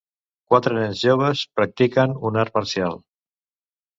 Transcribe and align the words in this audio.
Quatre 0.53 0.71
nens 0.77 1.01
joves 1.01 1.43
practiquen 1.59 2.17
un 2.31 2.39
art 2.45 2.57
marcial. 2.61 2.97